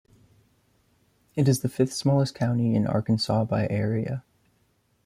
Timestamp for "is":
1.47-1.59